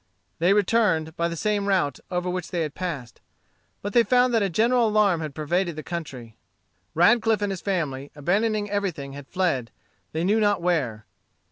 They 0.39 0.53
returned, 0.53 1.15
by 1.15 1.27
the 1.27 1.35
same 1.35 1.67
route 1.67 1.99
over 2.09 2.27
which 2.27 2.49
they 2.49 2.61
had 2.61 2.73
passed. 2.73 3.21
But 3.83 3.93
they 3.93 4.01
found 4.01 4.33
that 4.33 4.41
a 4.41 4.49
general 4.49 4.87
alarm 4.87 5.21
had 5.21 5.35
pervaded 5.35 5.75
the 5.75 5.83
country, 5.83 6.35
Radcliff 6.95 7.39
and 7.43 7.51
his 7.51 7.61
family, 7.61 8.09
abandoning 8.15 8.67
everything, 8.67 9.13
had 9.13 9.27
fled, 9.27 9.69
they 10.11 10.23
knew 10.23 10.39
not 10.39 10.59
where. 10.59 11.05